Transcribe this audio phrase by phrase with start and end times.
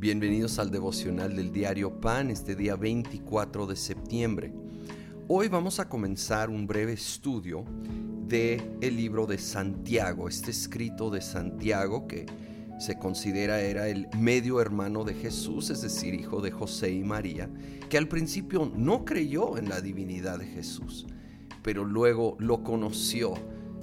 [0.00, 4.50] Bienvenidos al devocional del diario Pan este día 24 de septiembre.
[5.28, 7.66] Hoy vamos a comenzar un breve estudio
[8.26, 12.24] de el libro de Santiago, este escrito de Santiago que
[12.78, 17.50] se considera era el medio hermano de Jesús, es decir, hijo de José y María,
[17.90, 21.08] que al principio no creyó en la divinidad de Jesús,
[21.62, 23.34] pero luego lo conoció,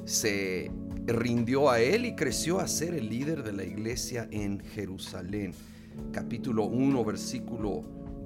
[0.06, 0.72] se
[1.06, 5.54] rindió a él y creció a ser el líder de la iglesia en Jerusalén
[6.12, 7.84] capítulo 1, versículo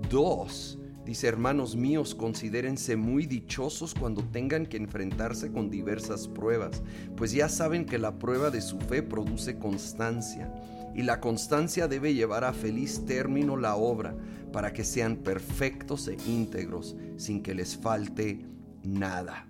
[0.10, 0.78] 2.
[1.06, 6.84] Dice, hermanos míos, considérense muy dichosos cuando tengan que enfrentarse con diversas pruebas,
[7.16, 10.54] pues ya saben que la prueba de su fe produce constancia,
[10.94, 14.16] y la constancia debe llevar a feliz término la obra,
[14.54, 18.46] para que sean perfectos e íntegros, sin que les falte
[18.84, 19.48] nada.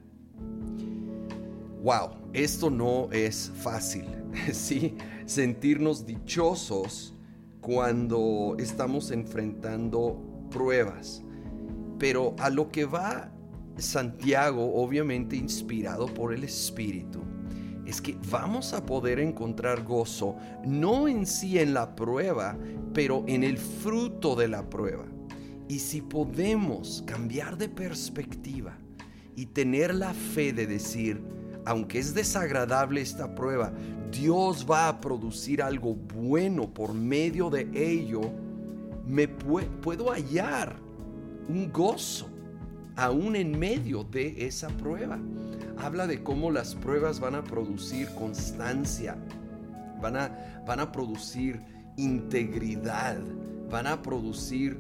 [1.84, 4.06] Wow, esto no es fácil,
[4.54, 4.96] ¿sí?
[5.26, 7.16] Sentirnos dichosos
[7.62, 11.24] cuando estamos enfrentando pruebas.
[11.98, 13.32] Pero a lo que va
[13.78, 17.22] Santiago, obviamente inspirado por el Espíritu,
[17.86, 22.58] es que vamos a poder encontrar gozo no en sí en la prueba,
[22.94, 25.06] pero en el fruto de la prueba.
[25.68, 28.78] Y si podemos cambiar de perspectiva
[29.36, 31.22] y tener la fe de decir,
[31.66, 33.72] aunque es desagradable esta prueba,
[34.12, 38.22] Dios va a producir algo bueno por medio de ello,
[39.06, 40.76] me puedo hallar
[41.48, 42.28] un gozo
[42.96, 45.20] aún en medio de esa prueba.
[45.78, 49.18] Habla de cómo las pruebas van a producir constancia,
[50.02, 51.62] van a, van a producir
[51.98, 53.18] integridad,
[53.70, 54.80] van a producir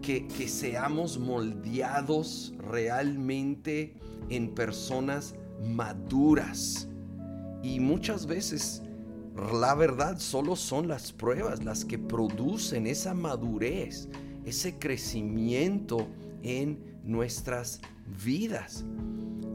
[0.00, 3.94] que, que seamos moldeados realmente
[4.28, 6.88] en personas maduras.
[7.62, 8.82] Y muchas veces
[9.52, 14.08] la verdad solo son las pruebas las que producen esa madurez,
[14.44, 16.06] ese crecimiento
[16.42, 17.80] en nuestras
[18.24, 18.84] vidas.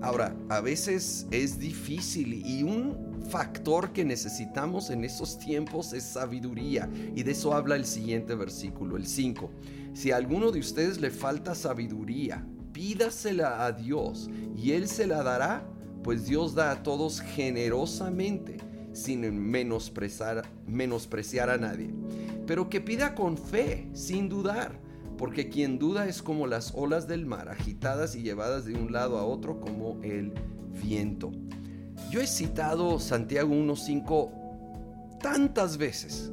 [0.01, 6.89] Ahora, a veces es difícil y un factor que necesitamos en esos tiempos es sabiduría.
[7.15, 9.49] Y de eso habla el siguiente versículo, el 5.
[9.93, 15.21] Si a alguno de ustedes le falta sabiduría, pídasela a Dios y Él se la
[15.21, 15.67] dará
[16.03, 18.57] pues Dios da a todos generosamente,
[18.93, 21.93] sin menospreciar, menospreciar a nadie.
[22.47, 24.79] Pero que pida con fe, sin dudar,
[25.17, 29.17] porque quien duda es como las olas del mar, agitadas y llevadas de un lado
[29.17, 30.33] a otro como el
[30.81, 31.31] viento.
[32.09, 36.31] Yo he citado Santiago 1.5 tantas veces.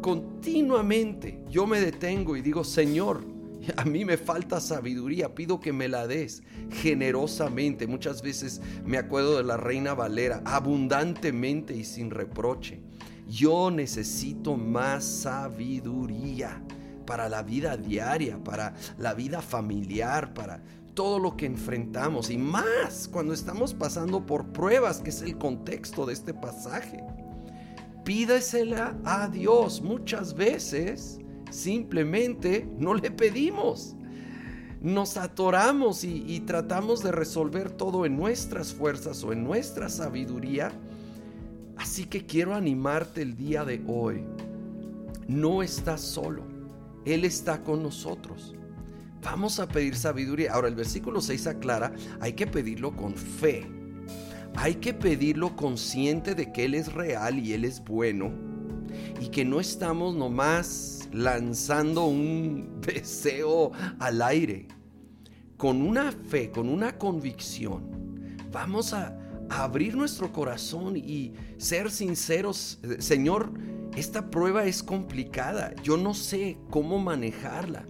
[0.00, 3.31] Continuamente yo me detengo y digo, Señor,
[3.76, 7.86] A mí me falta sabiduría, pido que me la des generosamente.
[7.86, 12.80] Muchas veces me acuerdo de la reina Valera, abundantemente y sin reproche.
[13.28, 16.62] Yo necesito más sabiduría
[17.06, 20.62] para la vida diaria, para la vida familiar, para
[20.94, 26.04] todo lo que enfrentamos y más cuando estamos pasando por pruebas, que es el contexto
[26.04, 27.02] de este pasaje.
[28.04, 31.21] Pídesela a Dios muchas veces
[31.52, 33.94] simplemente no le pedimos.
[34.80, 40.72] Nos atoramos y, tratamos de resolver todo en nuestras fuerzas o en nuestra sabiduría.
[41.76, 44.24] Así que quiero animarte el día de hoy.
[45.28, 46.42] No estás solo.
[47.04, 48.56] Él está con nosotros.
[49.22, 50.52] Vamos a pedir sabiduría.
[50.52, 53.64] Ahora el versículo 6 aclara, hay que pedirlo con fe.
[54.56, 58.32] Hay que pedirlo consciente de que Él es real y Él es bueno.
[59.20, 64.68] Y que no estamos nomás lanzando un deseo al aire.
[65.56, 69.18] Con una fe, con una convicción, vamos a,
[69.50, 72.78] abrir nuestro corazón y ser sinceros.
[72.98, 73.52] Señor,
[73.96, 75.74] esta prueba es complicada.
[75.82, 77.84] Yo no sé cómo manejarla.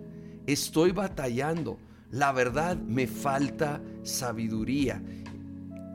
[0.46, 1.78] Estoy batallando.
[2.10, 5.02] La verdad, me falta sabiduría.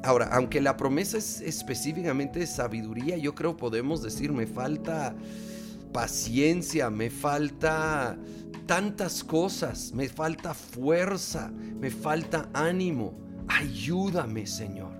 [0.03, 5.15] Ahora, aunque la promesa es específicamente sabiduría, yo creo podemos decir, me falta
[5.91, 8.17] paciencia, me falta
[8.65, 13.17] tantas cosas, me falta fuerza, me falta ánimo.
[13.47, 14.91] Ayúdame, Señor.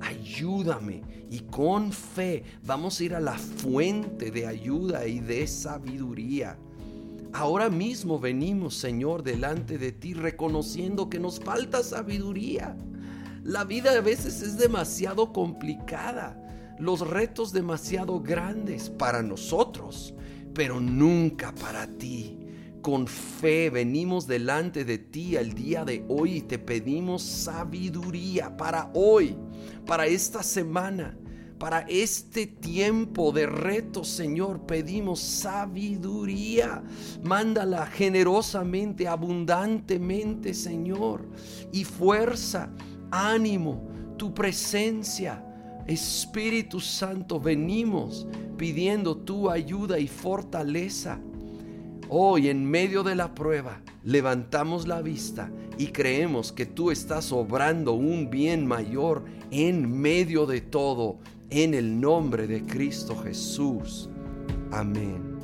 [0.00, 1.02] Ayúdame.
[1.30, 6.58] Y con fe vamos a ir a la fuente de ayuda y de sabiduría.
[7.32, 12.76] Ahora mismo venimos, Señor, delante de ti reconociendo que nos falta sabiduría.
[13.42, 16.47] La vida a veces es demasiado complicada
[16.78, 20.14] los retos demasiado grandes para nosotros,
[20.54, 22.38] pero nunca para ti.
[22.82, 28.90] Con fe venimos delante de ti el día de hoy y te pedimos sabiduría para
[28.94, 29.36] hoy,
[29.84, 31.16] para esta semana,
[31.58, 36.84] Para este tiempo de reto, Señor, pedimos sabiduría.
[37.24, 41.28] Mándala generosamente, abundantemente, Señor.
[41.72, 42.70] Y fuerza,
[43.10, 45.44] ánimo, tu presencia.
[45.88, 48.26] Espíritu Santo, venimos
[48.58, 51.18] pidiendo tu ayuda y fortaleza.
[52.10, 57.94] Hoy en medio de la prueba levantamos la vista y creemos que tú estás obrando
[57.94, 61.18] un bien mayor en medio de todo,
[61.48, 64.10] en el nombre de Cristo Jesús.
[64.70, 65.37] Amén.